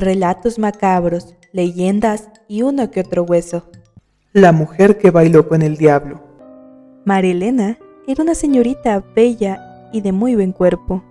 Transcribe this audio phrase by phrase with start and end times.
[0.00, 3.70] relatos macabros, leyendas y uno que otro hueso.
[4.32, 6.22] La mujer que bailó con el diablo.
[7.04, 11.02] María Elena era una señorita bella y de muy buen cuerpo.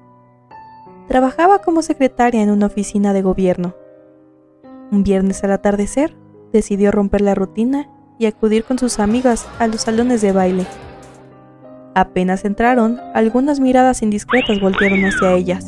[1.07, 3.75] Trabajaba como secretaria en una oficina de gobierno.
[4.91, 6.15] Un viernes al atardecer,
[6.53, 10.65] decidió romper la rutina y acudir con sus amigas a los salones de baile.
[11.95, 15.67] Apenas entraron, algunas miradas indiscretas voltearon hacia ellas.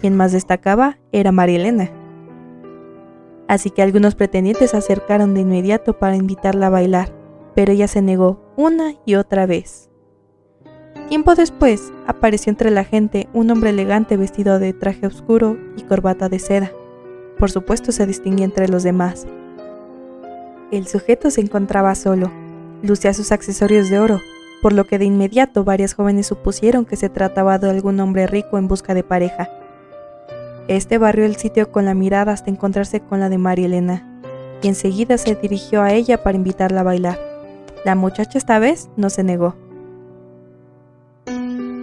[0.00, 1.90] Quien más destacaba era María Elena.
[3.48, 7.12] Así que algunos pretendientes se acercaron de inmediato para invitarla a bailar,
[7.54, 9.88] pero ella se negó una y otra vez.
[11.08, 16.28] Tiempo después, apareció entre la gente un hombre elegante vestido de traje oscuro y corbata
[16.28, 16.72] de seda.
[17.38, 19.26] Por supuesto se distinguía entre los demás.
[20.72, 22.32] El sujeto se encontraba solo.
[22.82, 24.20] Lucía sus accesorios de oro,
[24.60, 28.58] por lo que de inmediato varias jóvenes supusieron que se trataba de algún hombre rico
[28.58, 29.48] en busca de pareja.
[30.68, 34.20] Este barrió el sitio con la mirada hasta encontrarse con la de María Elena,
[34.62, 37.18] y enseguida se dirigió a ella para invitarla a bailar.
[37.84, 39.54] La muchacha esta vez no se negó.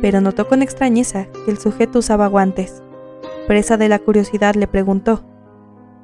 [0.02, 2.84] Pero notó con extrañeza que el sujeto usaba guantes.
[3.48, 5.24] Presa de la curiosidad le preguntó,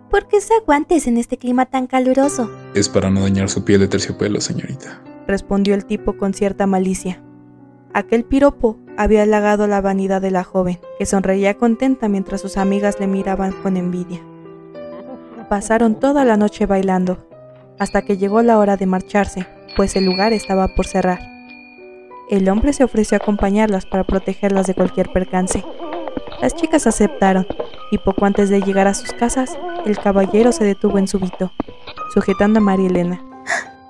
[0.09, 2.49] ¿Por qué usa guantes en este clima tan caluroso?
[2.73, 7.21] Es para no dañar su piel de terciopelo, señorita respondió el tipo con cierta malicia.
[7.93, 12.99] Aquel piropo había halagado la vanidad de la joven, que sonreía contenta mientras sus amigas
[12.99, 14.21] le miraban con envidia.
[15.49, 17.17] Pasaron toda la noche bailando,
[17.79, 21.19] hasta que llegó la hora de marcharse, pues el lugar estaba por cerrar.
[22.29, 25.63] El hombre se ofreció a acompañarlas para protegerlas de cualquier percance.
[26.41, 27.47] Las chicas aceptaron,
[27.91, 31.51] y poco antes de llegar a sus casas, el caballero se detuvo en súbito,
[32.13, 33.23] sujetando a María Elena.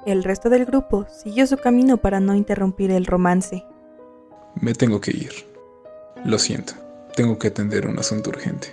[0.05, 3.65] El resto del grupo siguió su camino para no interrumpir el romance.
[4.61, 5.31] Me tengo que ir.
[6.25, 6.73] Lo siento,
[7.15, 8.67] tengo que atender un asunto urgente,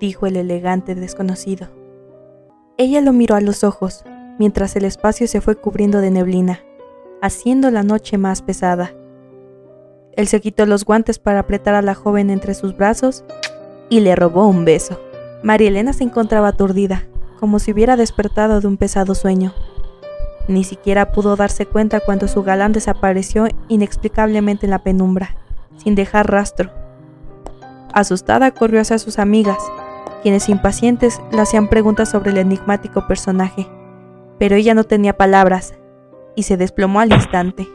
[0.00, 1.68] dijo el elegante desconocido.
[2.76, 4.04] Ella lo miró a los ojos,
[4.38, 6.60] mientras el espacio se fue cubriendo de neblina,
[7.22, 8.92] haciendo la noche más pesada.
[10.14, 13.24] Él se quitó los guantes para apretar a la joven entre sus brazos
[13.88, 15.00] y le robó un beso.
[15.42, 17.06] María Elena se encontraba aturdida,
[17.40, 19.54] como si hubiera despertado de un pesado sueño.
[20.48, 25.36] Ni siquiera pudo darse cuenta cuando su galán desapareció inexplicablemente en la penumbra,
[25.76, 26.70] sin dejar rastro.
[27.92, 29.58] Asustada corrió hacia sus amigas,
[30.22, 33.68] quienes impacientes le hacían preguntas sobre el enigmático personaje,
[34.38, 35.74] pero ella no tenía palabras
[36.34, 37.68] y se desplomó al instante.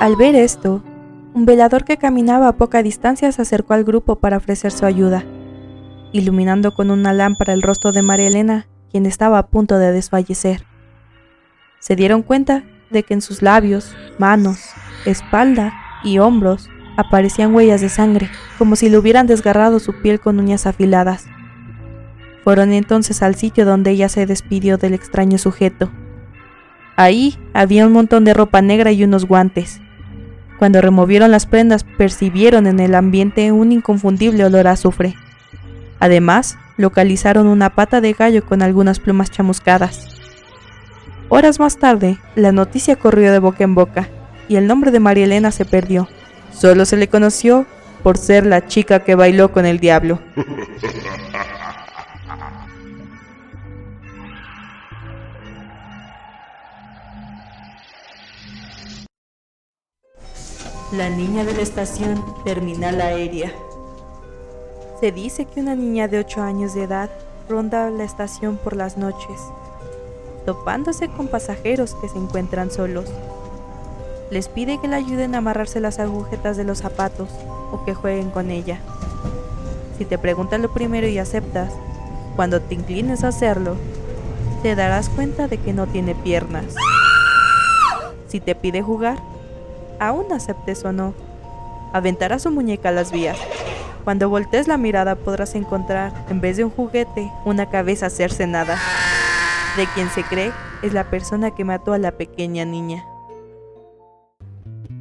[0.00, 0.82] Al ver esto,
[1.34, 5.24] un velador que caminaba a poca distancia se acercó al grupo para ofrecer su ayuda,
[6.12, 10.64] iluminando con una lámpara el rostro de María Elena, quien estaba a punto de desfallecer
[11.78, 14.70] se dieron cuenta de que en sus labios, manos,
[15.04, 20.38] espalda y hombros aparecían huellas de sangre, como si le hubieran desgarrado su piel con
[20.38, 21.26] uñas afiladas.
[22.42, 25.90] Fueron entonces al sitio donde ella se despidió del extraño sujeto.
[26.96, 29.80] Ahí había un montón de ropa negra y unos guantes.
[30.58, 35.14] Cuando removieron las prendas percibieron en el ambiente un inconfundible olor a azufre.
[36.00, 40.17] Además, localizaron una pata de gallo con algunas plumas chamuscadas.
[41.30, 44.08] Horas más tarde, la noticia corrió de boca en boca
[44.48, 46.08] y el nombre de María Elena se perdió.
[46.54, 47.66] Solo se le conoció
[48.02, 50.20] por ser la chica que bailó con el diablo.
[60.92, 63.52] La niña de la estación terminal aérea.
[64.98, 67.10] Se dice que una niña de 8 años de edad
[67.50, 69.38] ronda la estación por las noches
[70.44, 73.06] topándose con pasajeros que se encuentran solos.
[74.30, 77.28] Les pide que le ayuden a amarrarse las agujetas de los zapatos
[77.72, 78.80] o que jueguen con ella.
[79.96, 81.72] Si te preguntan lo primero y aceptas,
[82.36, 83.76] cuando te inclines a hacerlo,
[84.62, 86.74] te darás cuenta de que no tiene piernas.
[88.28, 89.18] Si te pide jugar,
[89.98, 91.14] aún aceptes o no,
[91.92, 93.38] aventará su muñeca a las vías.
[94.04, 98.78] Cuando voltees la mirada podrás encontrar, en vez de un juguete, una cabeza cercenada
[99.78, 100.52] de quien se cree
[100.82, 103.06] es la persona que mató a la pequeña niña.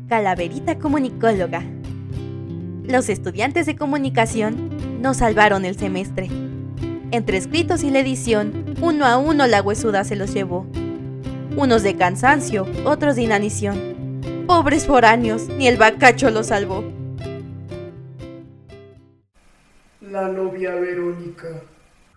[0.07, 1.63] Calaverita comunicóloga.
[2.83, 6.29] Los estudiantes de comunicación nos salvaron el semestre.
[7.09, 10.67] Entre escritos y la edición, uno a uno la huesuda se los llevó.
[11.55, 14.45] Unos de cansancio, otros de inanición.
[14.45, 16.83] Pobres foráneos, ni el bacacho los salvó.
[20.01, 21.47] La novia Verónica.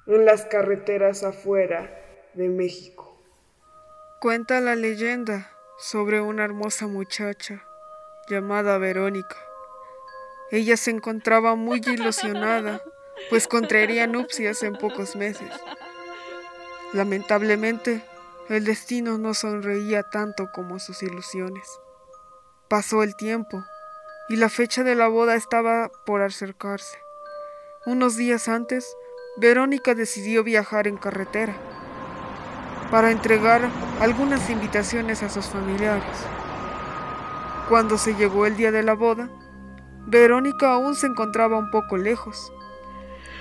[0.07, 2.00] En las carreteras afuera,
[2.35, 3.17] de México.
[4.21, 7.65] Cuenta la leyenda sobre una hermosa muchacha
[8.29, 9.37] llamada Verónica.
[10.51, 12.83] Ella se encontraba muy ilusionada
[13.29, 15.51] pues contraería nupcias en pocos meses.
[16.93, 18.03] Lamentablemente,
[18.49, 21.69] el destino no sonreía tanto como sus ilusiones.
[22.69, 23.63] Pasó el tiempo
[24.29, 26.99] y la fecha de la boda estaba por acercarse.
[27.87, 28.97] Unos días antes,
[29.37, 31.55] Verónica decidió viajar en carretera
[32.91, 33.69] para entregar
[34.01, 36.05] algunas invitaciones a sus familiares.
[37.69, 39.29] Cuando se llegó el día de la boda,
[40.07, 42.53] Verónica aún se encontraba un poco lejos,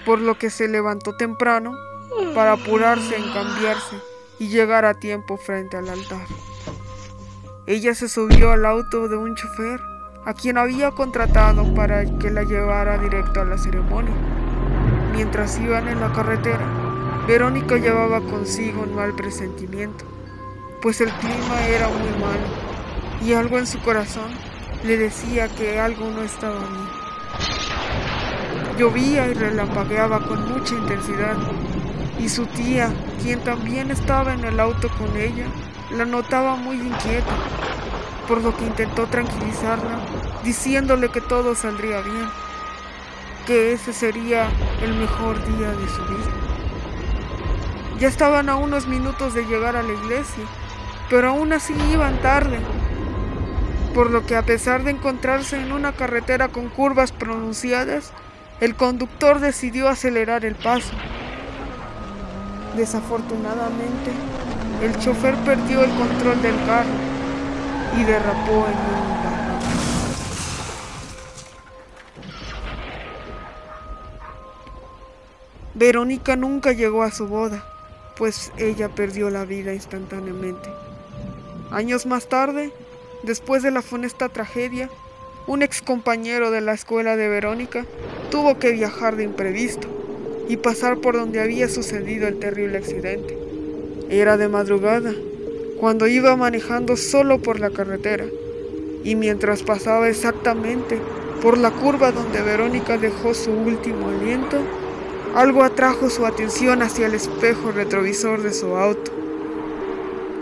[0.06, 1.74] por lo que se levantó temprano
[2.36, 3.98] para apurarse en cambiarse
[4.38, 6.28] y llegar a tiempo frente al altar.
[7.66, 9.80] Ella se subió al auto de un chofer
[10.26, 14.14] a quien había contratado para que la llevara directo a la ceremonia.
[15.14, 16.89] Mientras iban en la carretera,
[17.30, 20.04] Verónica llevaba consigo un mal presentimiento,
[20.82, 22.48] pues el clima era muy malo
[23.24, 24.32] y algo en su corazón
[24.84, 26.90] le decía que algo no estaba bien.
[28.80, 31.38] Llovía y relampagueaba con mucha intensidad
[32.18, 32.92] y su tía,
[33.22, 35.46] quien también estaba en el auto con ella,
[35.92, 37.36] la notaba muy inquieta,
[38.28, 40.00] por lo que intentó tranquilizarla,
[40.44, 42.28] diciéndole que todo saldría bien,
[43.46, 44.50] que ese sería
[44.82, 46.49] el mejor día de su vida.
[48.00, 50.46] Ya estaban a unos minutos de llegar a la iglesia,
[51.10, 52.60] pero aún así iban tarde,
[53.94, 58.14] por lo que a pesar de encontrarse en una carretera con curvas pronunciadas,
[58.62, 60.94] el conductor decidió acelerar el paso.
[62.78, 64.12] Desafortunadamente,
[64.82, 66.90] el chofer perdió el control del carro
[68.00, 69.66] y derrapó en un barranco.
[75.74, 77.64] Verónica nunca llegó a su boda,
[78.20, 80.70] pues ella perdió la vida instantáneamente.
[81.72, 82.72] Años más tarde,
[83.24, 84.90] después de la funesta tragedia,
[85.48, 87.86] un ex compañero de la escuela de Verónica
[88.30, 89.88] tuvo que viajar de imprevisto
[90.50, 93.38] y pasar por donde había sucedido el terrible accidente.
[94.10, 95.14] Era de madrugada,
[95.80, 98.26] cuando iba manejando solo por la carretera,
[99.06, 101.00] y mientras pasaba exactamente
[101.42, 104.58] por la curva donde Verónica dejó su último aliento,
[105.36, 109.12] algo atrajo su atención hacia el espejo retrovisor de su auto,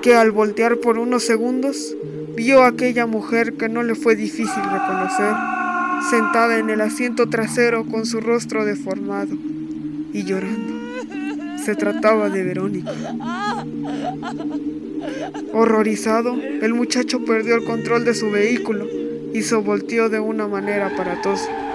[0.01, 1.95] que al voltear por unos segundos
[2.35, 5.33] vio a aquella mujer que no le fue difícil reconocer,
[6.09, 9.35] sentada en el asiento trasero con su rostro deformado
[10.13, 10.73] y llorando.
[11.63, 12.93] Se trataba de Verónica.
[15.53, 18.87] Horrorizado, el muchacho perdió el control de su vehículo
[19.33, 21.66] y se volteó de una manera aparatosa.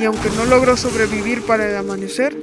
[0.00, 2.36] Y aunque no logró sobrevivir para el amanecer,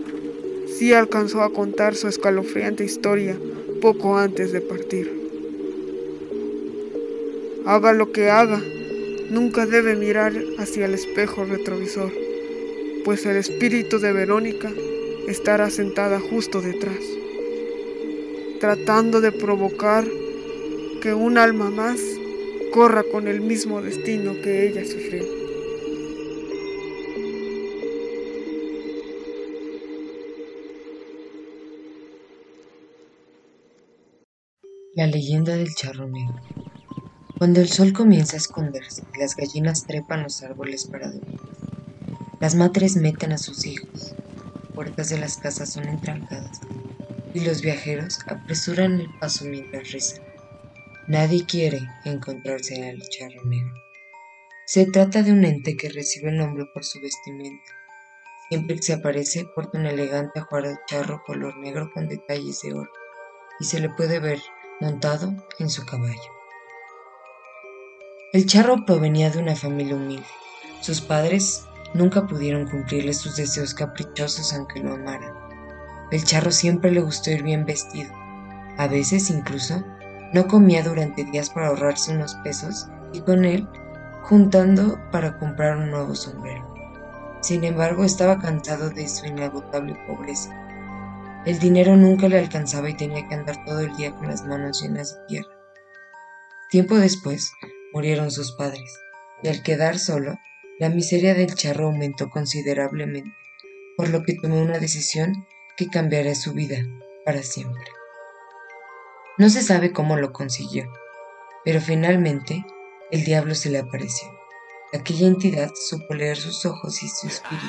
[0.67, 3.37] sí alcanzó a contar su escalofriante historia
[3.81, 5.09] poco antes de partir.
[7.65, 8.61] Haga lo que haga,
[9.29, 12.11] nunca debe mirar hacia el espejo retrovisor,
[13.05, 14.71] pues el espíritu de Verónica
[15.27, 16.99] estará sentada justo detrás,
[18.59, 20.05] tratando de provocar
[21.01, 21.99] que un alma más
[22.71, 25.44] corra con el mismo destino que ella sufrió.
[34.95, 36.41] La leyenda del charro negro.
[37.37, 41.41] Cuando el sol comienza a esconderse las gallinas trepan los árboles para dormir,
[42.39, 44.15] las madres meten a sus hijos,
[44.73, 46.61] puertas de las casas son entrancadas
[47.33, 50.23] y los viajeros apresuran el paso mientras rezan.
[51.09, 53.73] Nadie quiere encontrarse al charro negro.
[54.65, 57.69] Se trata de un ente que recibe el nombre por su vestimenta.
[58.47, 62.91] Siempre que se aparece porta un elegante ajuar charro color negro con detalles de oro
[63.59, 64.39] y se le puede ver
[64.81, 66.31] montado en su caballo.
[68.33, 70.25] El charro provenía de una familia humilde.
[70.81, 75.33] Sus padres nunca pudieron cumplirle sus deseos caprichosos aunque lo amaran.
[76.11, 78.11] El charro siempre le gustó ir bien vestido.
[78.77, 79.83] A veces incluso
[80.33, 83.67] no comía durante días para ahorrarse unos pesos y con él
[84.23, 86.73] juntando para comprar un nuevo sombrero.
[87.41, 90.64] Sin embargo, estaba cansado de su inagotable pobreza.
[91.45, 94.81] El dinero nunca le alcanzaba y tenía que andar todo el día con las manos
[94.81, 95.55] llenas de tierra.
[96.71, 97.51] Tiempo después,
[97.93, 98.99] murieron sus padres,
[99.43, 100.39] y al quedar solo,
[100.79, 103.31] la miseria del charro aumentó considerablemente,
[103.95, 105.45] por lo que tomó una decisión
[105.77, 106.77] que cambiaría su vida
[107.25, 107.85] para siempre.
[109.37, 110.91] No se sabe cómo lo consiguió,
[111.63, 112.65] pero finalmente
[113.11, 114.27] el diablo se le apareció.
[114.93, 117.67] Aquella entidad supo leer sus ojos y su espíritu,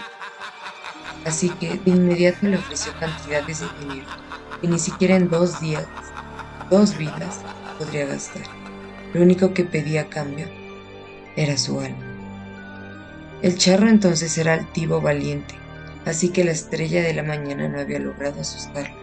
[1.26, 4.06] así que de inmediato le ofreció cantidades de dinero
[4.61, 5.87] que ni siquiera en dos días,
[6.71, 7.40] dos vidas,
[7.78, 8.47] podría gastar.
[9.12, 10.49] Lo único que pedía a cambio
[11.37, 12.04] era su alma.
[13.42, 15.54] El charro entonces era altivo valiente
[16.06, 18.97] así que la estrella de la mañana no había logrado asustarlo.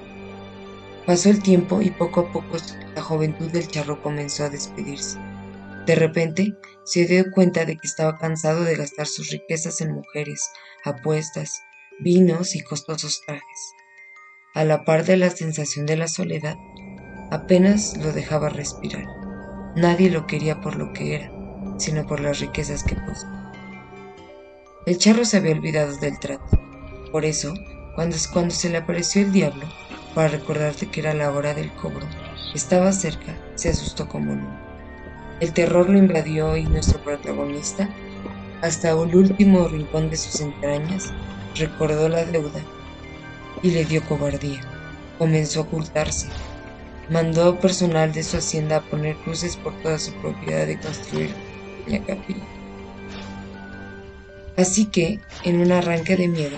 [1.06, 2.58] Pasó el tiempo y poco a poco
[2.96, 5.20] la juventud del charro comenzó a despedirse.
[5.86, 10.50] De repente se dio cuenta de que estaba cansado de gastar sus riquezas en mujeres,
[10.86, 11.62] apuestas,
[12.00, 13.74] vinos y costosos trajes.
[14.56, 16.56] A la par de la sensación de la soledad,
[17.32, 19.06] apenas lo dejaba respirar.
[19.76, 21.32] Nadie lo quería por lo que era,
[21.78, 23.52] sino por las riquezas que poseía.
[24.86, 26.60] El charro se había olvidado del trato.
[27.12, 27.54] Por eso,
[27.96, 29.66] cuando, cuando se le apareció el diablo,
[30.14, 32.06] para recordarte que era la hora del cobro,
[32.54, 34.60] estaba cerca, se asustó como nunca.
[35.40, 37.90] El terror lo invadió y nuestro protagonista,
[38.62, 41.12] hasta el último rincón de sus entrañas,
[41.56, 42.62] recordó la deuda
[43.62, 44.62] y le dio cobardía.
[45.18, 46.28] Comenzó a ocultarse.
[47.10, 51.34] Mandó personal de su hacienda a poner cruces por toda su propiedad y construir
[51.88, 52.44] la capilla.
[54.58, 56.58] Así que, en un arranque de miedo,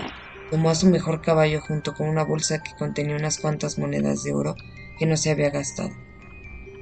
[0.50, 4.34] tomó a su mejor caballo junto con una bolsa que contenía unas cuantas monedas de
[4.34, 4.54] oro
[4.98, 5.90] que no se había gastado.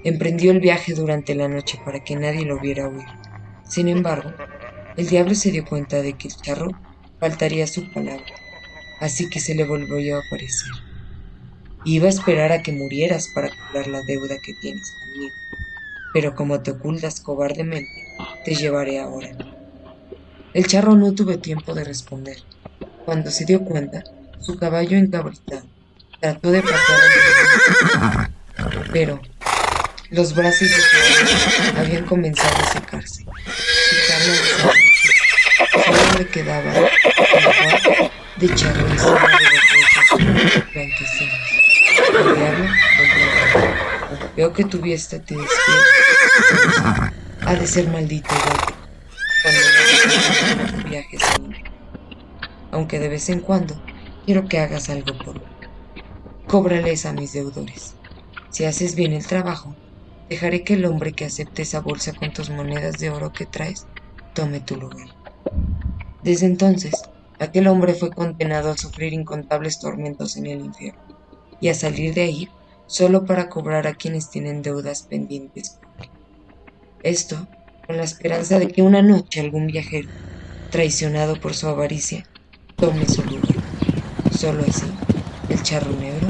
[0.02, 3.06] Emprendió el viaje durante la noche para que nadie lo viera huir.
[3.66, 4.32] Sin embargo,
[4.96, 6.70] el diablo se dio cuenta de que el charro
[7.24, 8.34] faltaría su palabra,
[9.00, 10.70] así que se le volvió a aparecer.
[11.86, 15.34] Iba a esperar a que murieras para cobrar la deuda que tienes conmigo,
[16.12, 18.14] pero como te ocultas cobardemente,
[18.44, 19.30] te llevaré ahora.
[20.52, 22.36] El charro no tuvo tiempo de responder.
[23.06, 24.04] Cuando se dio cuenta,
[24.40, 25.66] su caballo encabritado
[26.20, 28.30] trató de patear
[28.92, 29.18] pero
[30.10, 33.24] los brazos de su habían comenzado a secarse.
[33.24, 34.84] Su carne
[35.84, 38.10] Solo le quedaba el de charro encima de los huesos blanquecinos.
[38.33, 39.18] El volvió
[44.36, 47.12] Veo que tu vista te despierta.
[47.46, 48.56] Ha de ser maldito ya
[49.42, 49.60] cuando
[50.88, 51.20] viajes
[52.72, 53.80] Aunque de vez en cuando
[54.24, 55.40] quiero que hagas algo por mí.
[56.46, 57.94] Cóbrales a mis deudores.
[58.50, 59.74] Si haces bien el trabajo,
[60.28, 63.86] dejaré que el hombre que acepte esa bolsa con tus monedas de oro que traes
[64.34, 65.08] tome tu lugar.
[66.22, 66.94] Desde entonces,
[67.44, 71.00] aquel hombre fue condenado a sufrir incontables tormentos en el infierno
[71.60, 72.48] y a salir de ahí
[72.86, 75.78] solo para cobrar a quienes tienen deudas pendientes.
[77.02, 77.48] Esto
[77.86, 80.10] con la esperanza de que una noche algún viajero,
[80.70, 82.26] traicionado por su avaricia,
[82.76, 83.56] tome su lugar.
[84.30, 84.86] Solo así,
[85.48, 86.28] el charro negro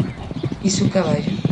[0.63, 1.44] y su caballo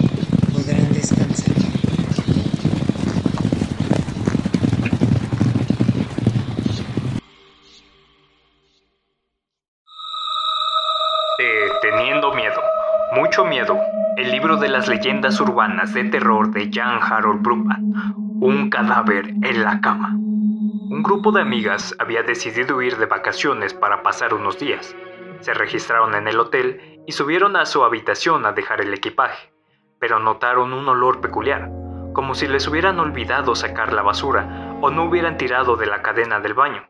[14.83, 17.93] las leyendas urbanas de terror de Jan Harold Bruckman,
[18.41, 20.17] Un cadáver en la cama.
[20.17, 24.97] Un grupo de amigas había decidido ir de vacaciones para pasar unos días.
[25.39, 29.53] Se registraron en el hotel y subieron a su habitación a dejar el equipaje,
[30.01, 31.71] pero notaron un olor peculiar,
[32.12, 36.41] como si les hubieran olvidado sacar la basura o no hubieran tirado de la cadena
[36.41, 36.89] del baño.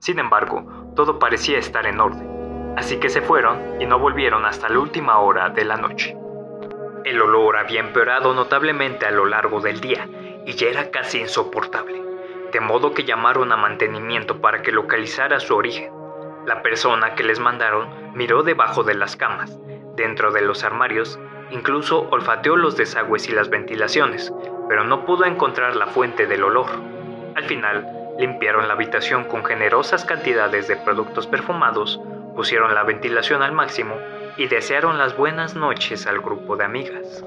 [0.00, 4.68] Sin embargo, todo parecía estar en orden, así que se fueron y no volvieron hasta
[4.68, 6.14] la última hora de la noche.
[7.04, 10.08] El olor había empeorado notablemente a lo largo del día
[10.46, 12.00] y ya era casi insoportable,
[12.52, 15.92] de modo que llamaron a mantenimiento para que localizara su origen.
[16.46, 19.58] La persona que les mandaron miró debajo de las camas,
[19.96, 21.18] dentro de los armarios,
[21.50, 24.32] incluso olfateó los desagües y las ventilaciones,
[24.68, 26.70] pero no pudo encontrar la fuente del olor.
[27.34, 32.00] Al final, limpiaron la habitación con generosas cantidades de productos perfumados,
[32.36, 33.98] pusieron la ventilación al máximo
[34.36, 37.24] y desearon las buenas noches al grupo de amigas.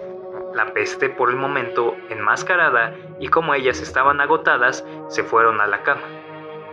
[0.54, 5.84] La peste por el momento enmascarada y como ellas estaban agotadas, se fueron a la
[5.84, 6.08] cama.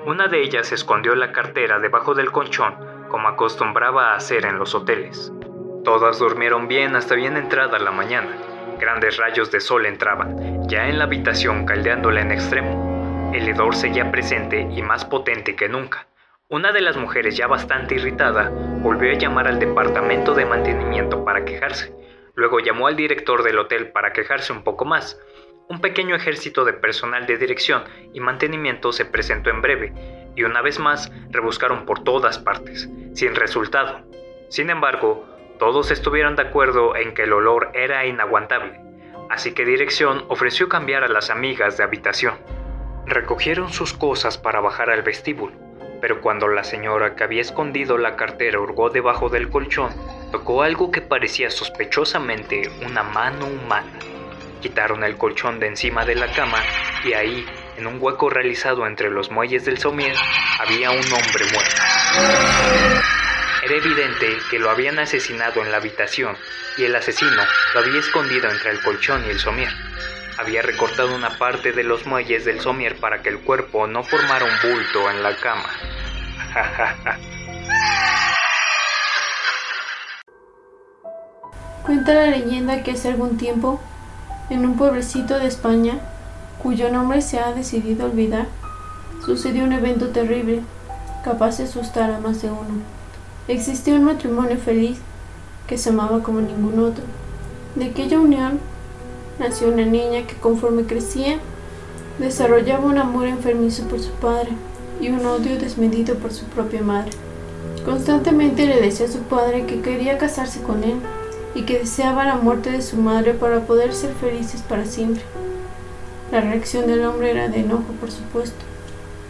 [0.06, 2.74] Una de ellas escondió la cartera debajo del colchón,
[3.08, 5.32] como acostumbraba a hacer en los hoteles.
[5.84, 8.36] Todas durmieron bien hasta bien entrada la mañana.
[8.78, 13.30] Grandes rayos de sol entraban, ya en la habitación caldeándola en extremo.
[13.34, 16.06] El hedor seguía presente y más potente que nunca.
[16.52, 18.50] Una de las mujeres, ya bastante irritada,
[18.82, 21.94] volvió a llamar al departamento de mantenimiento para quejarse.
[22.34, 25.18] Luego llamó al director del hotel para quejarse un poco más.
[25.70, 29.94] Un pequeño ejército de personal de dirección y mantenimiento se presentó en breve,
[30.36, 34.02] y una vez más rebuscaron por todas partes, sin resultado.
[34.50, 35.24] Sin embargo,
[35.58, 38.78] todos estuvieron de acuerdo en que el olor era inaguantable,
[39.30, 42.34] así que dirección ofreció cambiar a las amigas de habitación.
[43.06, 45.71] Recogieron sus cosas para bajar al vestíbulo
[46.02, 49.94] pero cuando la señora que había escondido la cartera hurgó debajo del colchón,
[50.32, 54.00] tocó algo que parecía sospechosamente una mano humana.
[54.60, 56.58] Quitaron el colchón de encima de la cama
[57.04, 60.16] y ahí, en un hueco realizado entre los muelles del somier,
[60.58, 61.82] había un hombre muerto.
[63.62, 66.36] Era evidente que lo habían asesinado en la habitación
[66.78, 67.42] y el asesino
[67.74, 69.70] lo había escondido entre el colchón y el somier.
[70.38, 74.44] Había recortado una parte de los muelles del somier para que el cuerpo no formara
[74.44, 75.68] un bulto en la cama.
[81.84, 83.80] Cuenta la leyenda que hace algún tiempo,
[84.50, 85.98] en un pueblecito de España,
[86.62, 88.46] cuyo nombre se ha decidido olvidar,
[89.24, 90.62] sucedió un evento terrible,
[91.24, 92.82] capaz de asustar a más de uno.
[93.48, 95.00] Existía un matrimonio feliz
[95.66, 97.04] que se amaba como ningún otro.
[97.74, 98.60] De aquella unión
[99.38, 101.38] nació una niña que conforme crecía
[102.18, 104.50] desarrollaba un amor enfermizo por su padre
[105.00, 107.10] y un odio desmedido por su propia madre.
[107.84, 110.96] Constantemente le decía a su padre que quería casarse con él
[111.54, 115.22] y que deseaba la muerte de su madre para poder ser felices para siempre.
[116.30, 118.64] La reacción del hombre era de enojo, por supuesto.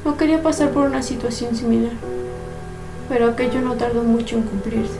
[0.04, 1.92] No quería pasar por una situación similar,
[3.08, 4.98] pero aquello no tardó mucho en cumplirse.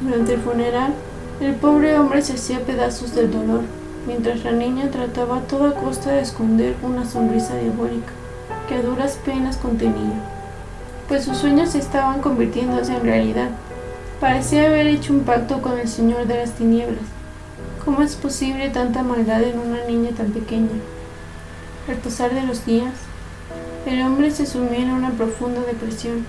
[0.00, 0.94] Durante el funeral,
[1.40, 3.62] el pobre hombre se hacía pedazos del dolor,
[4.06, 8.12] mientras la niña trataba a toda costa de esconder una sonrisa diabólica
[8.68, 10.20] que a duras penas contenía,
[11.08, 13.50] pues sus sueños estaban convirtiéndose en realidad.
[14.20, 17.04] Parecía haber hecho un pacto con el Señor de las Tinieblas.
[17.84, 20.70] ¿Cómo es posible tanta maldad en una niña tan pequeña?
[21.88, 22.94] Al pasar de los días,
[23.84, 26.24] el hombre se sumió en una profunda depresión,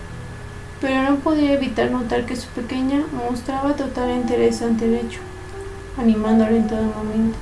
[0.81, 5.21] pero no podía evitar notar que su pequeña mostraba total interés ante el hecho,
[5.97, 7.37] animándolo en todo momento,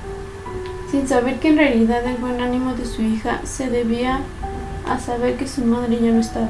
[0.90, 4.20] sin saber que en realidad el buen ánimo de su hija se debía
[4.86, 6.48] a saber que su madre ya no estaba.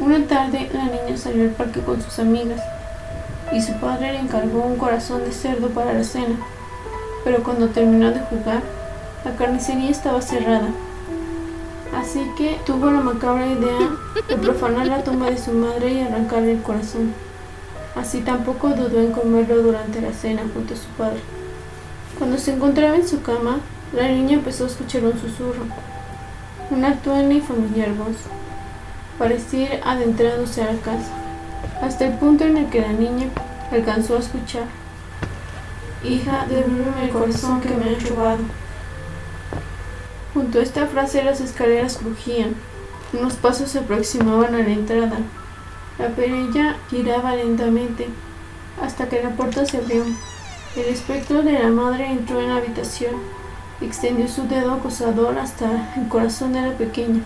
[0.00, 2.60] Una tarde la niña salió al parque con sus amigas
[3.52, 6.36] y su padre le encargó un corazón de cerdo para la cena,
[7.22, 8.62] pero cuando terminó de jugar,
[9.24, 10.68] la carnicería estaba cerrada.
[11.96, 13.90] Así que tuvo la macabra idea
[14.28, 17.12] de profanar la tumba de su madre y arrancarle el corazón.
[17.94, 21.20] Así tampoco dudó en comerlo durante la cena junto a su padre.
[22.18, 23.58] Cuando se encontraba en su cama,
[23.92, 25.64] la niña empezó a escuchar un susurro
[26.70, 28.16] una actual y familiar voz.
[29.18, 31.12] Parecía adentrándose a la casa,
[31.82, 33.28] hasta el punto en el que la niña
[33.70, 34.64] alcanzó a escuchar.
[36.02, 38.42] Hija, devuélveme el corazón que me han robado.
[40.32, 42.54] Junto a esta frase las escaleras crujían,
[43.12, 45.18] unos pasos se aproximaban a la entrada.
[45.98, 48.08] La perilla giraba lentamente
[48.82, 50.02] hasta que la puerta se abrió.
[50.76, 53.14] El espectro de la madre entró en la habitación
[53.80, 57.22] extendió su dedo acosador hasta el corazón de la pequeña,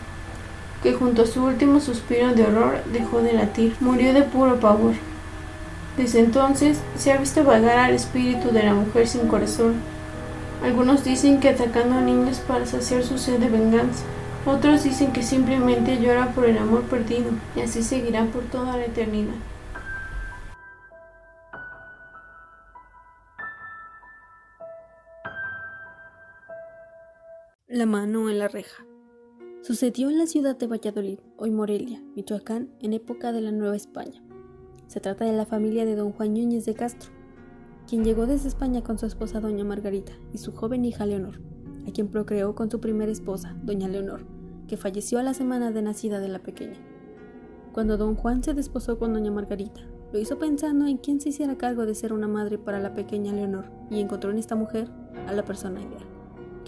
[0.83, 3.77] que junto a su último suspiro de horror dejó de latir.
[3.81, 4.95] Murió de puro pavor.
[5.97, 9.75] Desde entonces se ha visto vagar al espíritu de la mujer sin corazón.
[10.63, 14.05] Algunos dicen que atacando a niños para saciar su sed de venganza.
[14.47, 18.85] Otros dicen que simplemente llora por el amor perdido y así seguirá por toda la
[18.85, 19.35] eternidad.
[27.79, 28.85] La mano en la reja.
[29.63, 34.21] Sucedió en la ciudad de Valladolid, hoy Morelia, Michoacán, en época de la Nueva España.
[34.89, 37.13] Se trata de la familia de don Juan Núñez de Castro,
[37.87, 41.41] quien llegó desde España con su esposa doña Margarita y su joven hija Leonor,
[41.87, 44.27] a quien procreó con su primera esposa, doña Leonor,
[44.67, 46.81] que falleció a la semana de nacida de la pequeña.
[47.73, 51.57] Cuando don Juan se desposó con doña Margarita, lo hizo pensando en quién se hiciera
[51.57, 54.91] cargo de ser una madre para la pequeña Leonor y encontró en esta mujer
[55.29, 56.18] a la persona ideal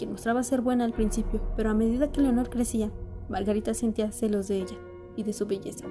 [0.01, 2.89] quien mostraba ser buena al principio, pero a medida que Leonor crecía,
[3.29, 4.75] Margarita sentía celos de ella
[5.15, 5.85] y de su belleza.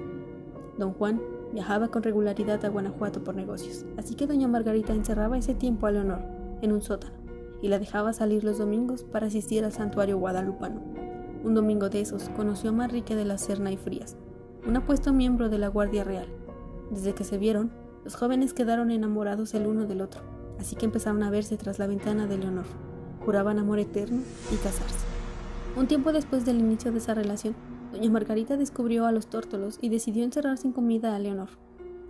[0.77, 1.21] Don Juan
[1.53, 5.91] viajaba con regularidad a Guanajuato por negocios, así que doña Margarita encerraba ese tiempo a
[5.91, 6.19] Leonor
[6.61, 7.13] en un sótano
[7.61, 10.81] y la dejaba salir los domingos para asistir al santuario guadalupano.
[11.45, 14.17] Un domingo de esos conoció a Manrique de la Serna y Frías,
[14.67, 16.27] un apuesto miembro de la Guardia Real.
[16.89, 17.71] Desde que se vieron,
[18.03, 20.19] los jóvenes quedaron enamorados el uno del otro,
[20.59, 22.90] así que empezaron a verse tras la ventana de Leonor
[23.25, 25.05] juraban amor eterno y casarse.
[25.75, 27.55] Un tiempo después del inicio de esa relación,
[27.91, 31.49] doña Margarita descubrió a los tórtolos y decidió encerrar sin comida a Leonor.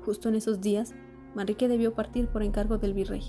[0.05, 0.93] Justo en esos días,
[1.35, 3.21] Manrique debió partir por encargo del virrey.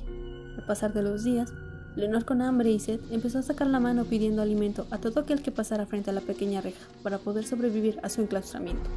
[0.57, 1.53] Al pasar de los días,
[1.95, 5.43] Leonor con hambre y sed empezó a sacar la mano pidiendo alimento a todo aquel
[5.43, 8.89] que pasara frente a la pequeña reja para poder sobrevivir a su enclaustramiento.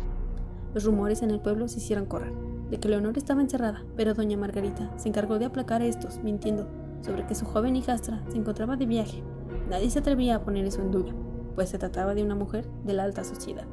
[0.73, 2.31] Los rumores en el pueblo se hicieron correr,
[2.69, 6.67] de que Leonor estaba encerrada, pero doña Margarita se encargó de aplacar a estos, mintiendo
[7.05, 9.23] sobre que su joven hijastra se encontraba de viaje.
[9.69, 11.13] Nadie se atrevía a poner eso en duda,
[11.53, 13.65] pues se trataba de una mujer de la alta sociedad.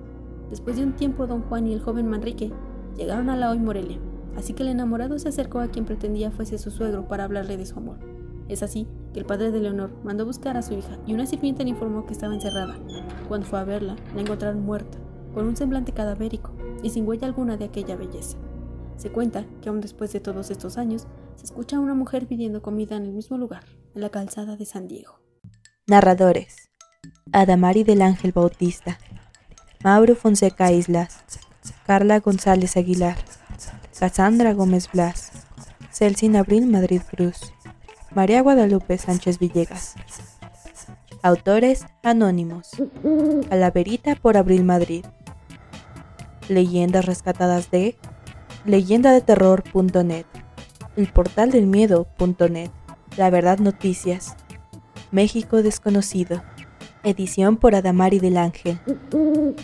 [0.50, 2.52] Después de un tiempo, don Juan y el joven Manrique
[2.96, 3.98] llegaron a la hoy Morelia,
[4.36, 7.66] así que el enamorado se acercó a quien pretendía fuese su suegro para hablarle de
[7.66, 7.96] su amor.
[8.48, 11.62] Es así que el padre de Leonor mandó buscar a su hija y una sirvienta
[11.62, 12.76] le informó que estaba encerrada.
[13.28, 14.98] Cuando fue a verla, la encontraron muerta,
[15.32, 16.50] con un semblante cadavérico
[16.82, 18.36] y sin huella alguna de aquella belleza.
[18.96, 22.62] Se cuenta que aún después de todos estos años, se escucha a una mujer pidiendo
[22.62, 23.64] comida en el mismo lugar,
[23.94, 25.20] en la calzada de San Diego.
[25.86, 26.70] Narradores.
[27.32, 28.98] Adamari del Ángel Bautista.
[29.82, 31.24] Mauro Fonseca Islas.
[31.86, 33.16] Carla González Aguilar.
[33.98, 35.32] Cassandra Gómez Blas.
[35.90, 37.52] Celsin Abril Madrid Cruz.
[38.14, 39.94] María Guadalupe Sánchez Villegas.
[41.22, 42.70] Autores anónimos.
[43.48, 45.04] Calaverita por Abril Madrid.
[46.48, 47.96] Leyendas rescatadas de
[48.64, 50.41] portal
[50.96, 52.70] del miedo.net.
[53.16, 54.36] La verdad noticias.
[55.10, 56.42] México desconocido.
[57.02, 58.78] Edición por Adamari del Ángel.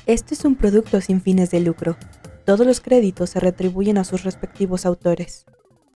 [0.06, 1.96] Este es un producto sin fines de lucro.
[2.44, 5.44] Todos los créditos se retribuyen a sus respectivos autores.